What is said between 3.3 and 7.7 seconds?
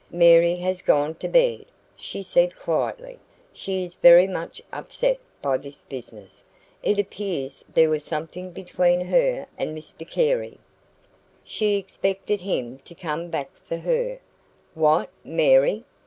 "She is very much upset by this business. It appears